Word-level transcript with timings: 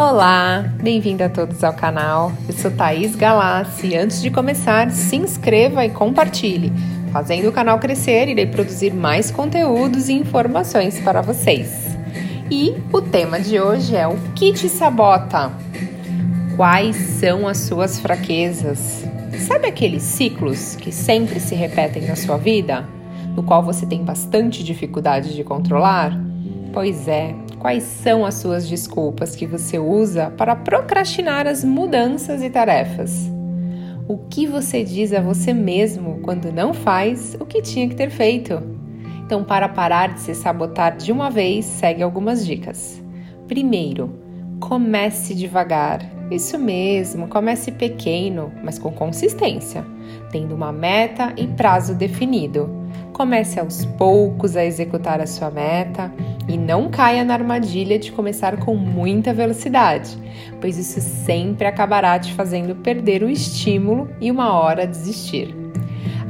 Olá, 0.00 0.64
bem-vindo 0.82 1.22
a 1.22 1.28
todos 1.28 1.62
ao 1.62 1.74
canal. 1.74 2.32
Eu 2.48 2.54
sou 2.54 2.70
Thaís 2.70 3.14
Galassi 3.14 3.94
antes 3.94 4.22
de 4.22 4.30
começar, 4.30 4.90
se 4.90 5.14
inscreva 5.14 5.84
e 5.84 5.90
compartilhe. 5.90 6.72
Fazendo 7.12 7.50
o 7.50 7.52
canal 7.52 7.78
crescer, 7.78 8.26
irei 8.26 8.46
produzir 8.46 8.94
mais 8.94 9.30
conteúdos 9.30 10.08
e 10.08 10.14
informações 10.14 10.98
para 11.00 11.20
vocês. 11.20 11.98
E 12.50 12.74
o 12.90 13.02
tema 13.02 13.38
de 13.38 13.60
hoje 13.60 13.94
é 13.94 14.08
o 14.08 14.16
que 14.34 14.54
te 14.54 14.70
sabota? 14.70 15.52
Quais 16.56 16.96
são 16.96 17.46
as 17.46 17.58
suas 17.58 18.00
fraquezas? 18.00 19.04
Sabe 19.46 19.68
aqueles 19.68 20.02
ciclos 20.02 20.76
que 20.76 20.90
sempre 20.90 21.38
se 21.38 21.54
repetem 21.54 22.06
na 22.06 22.16
sua 22.16 22.38
vida, 22.38 22.88
no 23.36 23.42
qual 23.42 23.62
você 23.62 23.84
tem 23.84 24.02
bastante 24.02 24.64
dificuldade 24.64 25.36
de 25.36 25.44
controlar? 25.44 26.18
Pois 26.72 27.06
é, 27.06 27.34
quais 27.60 27.82
são 27.82 28.24
as 28.24 28.34
suas 28.34 28.66
desculpas 28.66 29.36
que 29.36 29.46
você 29.46 29.78
usa 29.78 30.30
para 30.30 30.56
procrastinar 30.56 31.46
as 31.46 31.62
mudanças 31.62 32.42
e 32.42 32.48
tarefas? 32.48 33.30
O 34.08 34.16
que 34.16 34.46
você 34.46 34.82
diz 34.82 35.12
a 35.12 35.20
você 35.20 35.52
mesmo 35.52 36.20
quando 36.22 36.50
não 36.50 36.72
faz 36.72 37.36
o 37.38 37.44
que 37.44 37.60
tinha 37.60 37.86
que 37.86 37.94
ter 37.94 38.10
feito? 38.10 38.60
Então, 39.24 39.44
para 39.44 39.68
parar 39.68 40.14
de 40.14 40.20
se 40.20 40.34
sabotar 40.34 40.96
de 40.96 41.12
uma 41.12 41.30
vez, 41.30 41.66
segue 41.66 42.02
algumas 42.02 42.44
dicas. 42.44 43.00
Primeiro, 43.46 44.18
comece 44.58 45.34
devagar. 45.34 46.00
Isso 46.30 46.58
mesmo, 46.58 47.28
comece 47.28 47.70
pequeno, 47.70 48.50
mas 48.64 48.78
com 48.78 48.90
consistência, 48.90 49.84
tendo 50.32 50.54
uma 50.54 50.72
meta 50.72 51.32
e 51.36 51.46
prazo 51.46 51.94
definido. 51.94 52.70
Comece 53.12 53.60
aos 53.60 53.84
poucos 53.84 54.56
a 54.56 54.64
executar 54.64 55.20
a 55.20 55.26
sua 55.26 55.50
meta 55.50 56.12
e 56.48 56.56
não 56.56 56.88
caia 56.88 57.24
na 57.24 57.34
armadilha 57.34 57.98
de 57.98 58.12
começar 58.12 58.56
com 58.56 58.74
muita 58.74 59.32
velocidade, 59.32 60.16
pois 60.60 60.78
isso 60.78 61.00
sempre 61.00 61.66
acabará 61.66 62.18
te 62.18 62.32
fazendo 62.34 62.74
perder 62.74 63.22
o 63.22 63.30
estímulo 63.30 64.08
e 64.20 64.30
uma 64.30 64.52
hora 64.52 64.86
desistir. 64.86 65.54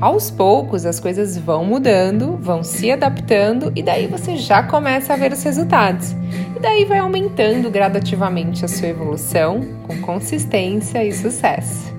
Aos 0.00 0.30
poucos 0.30 0.86
as 0.86 0.98
coisas 0.98 1.36
vão 1.36 1.62
mudando, 1.62 2.38
vão 2.40 2.64
se 2.64 2.90
adaptando 2.90 3.70
e 3.76 3.82
daí 3.82 4.06
você 4.06 4.34
já 4.36 4.62
começa 4.62 5.12
a 5.12 5.16
ver 5.16 5.30
os 5.30 5.42
resultados. 5.42 6.12
E 6.56 6.58
daí 6.58 6.86
vai 6.86 6.98
aumentando 6.98 7.70
gradativamente 7.70 8.64
a 8.64 8.68
sua 8.68 8.88
evolução 8.88 9.60
com 9.86 10.00
consistência 10.00 11.04
e 11.04 11.12
sucesso. 11.12 11.92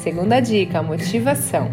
Segunda 0.00 0.38
dica: 0.38 0.80
motivação. 0.80 1.68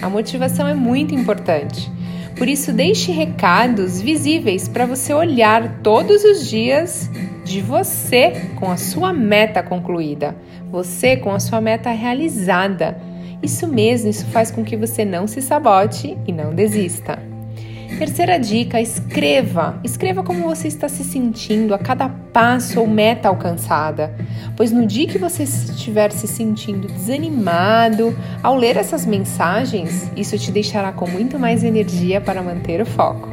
A 0.00 0.08
motivação 0.08 0.66
é 0.66 0.74
muito 0.74 1.14
importante. 1.14 1.90
Por 2.38 2.48
isso, 2.48 2.72
deixe 2.72 3.10
recados 3.10 4.00
visíveis 4.00 4.68
para 4.68 4.86
você 4.86 5.12
olhar 5.12 5.80
todos 5.82 6.22
os 6.22 6.48
dias 6.48 7.10
de 7.44 7.60
você 7.60 8.52
com 8.54 8.70
a 8.70 8.76
sua 8.76 9.12
meta 9.12 9.60
concluída, 9.60 10.36
você 10.70 11.16
com 11.16 11.32
a 11.32 11.40
sua 11.40 11.60
meta 11.60 11.90
realizada. 11.90 12.96
Isso 13.42 13.66
mesmo, 13.66 14.08
isso 14.08 14.24
faz 14.26 14.52
com 14.52 14.64
que 14.64 14.76
você 14.76 15.04
não 15.04 15.26
se 15.26 15.42
sabote 15.42 16.16
e 16.26 16.32
não 16.32 16.54
desista. 16.54 17.18
Terceira 17.96 18.38
dica: 18.38 18.80
escreva. 18.80 19.80
Escreva 19.82 20.22
como 20.22 20.42
você 20.42 20.68
está 20.68 20.88
se 20.88 21.02
sentindo 21.02 21.74
a 21.74 21.78
cada 21.78 22.08
passo 22.08 22.80
ou 22.80 22.86
meta 22.86 23.28
alcançada. 23.28 24.14
Pois 24.56 24.70
no 24.72 24.86
dia 24.86 25.06
que 25.06 25.18
você 25.18 25.44
estiver 25.44 26.12
se 26.12 26.26
sentindo 26.26 26.88
desanimado 26.88 28.16
ao 28.42 28.56
ler 28.56 28.76
essas 28.76 29.06
mensagens, 29.06 30.10
isso 30.16 30.38
te 30.38 30.50
deixará 30.50 30.92
com 30.92 31.08
muito 31.08 31.38
mais 31.38 31.64
energia 31.64 32.20
para 32.20 32.42
manter 32.42 32.80
o 32.80 32.86
foco. 32.86 33.28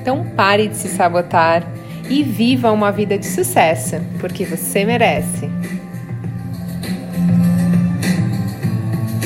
Então 0.00 0.24
pare 0.36 0.68
de 0.68 0.76
se 0.76 0.88
sabotar 0.88 1.66
e 2.08 2.22
viva 2.22 2.72
uma 2.72 2.90
vida 2.90 3.18
de 3.18 3.26
sucesso, 3.26 3.96
porque 4.18 4.44
você 4.44 4.84
merece. 4.84 5.57